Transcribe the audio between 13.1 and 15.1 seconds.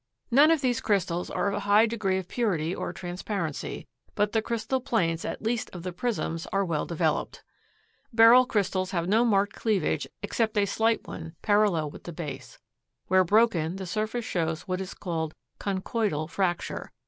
broken, the surface shows what is